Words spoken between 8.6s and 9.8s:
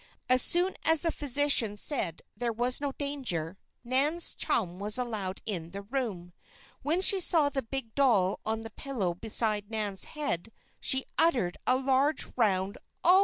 the pillow beside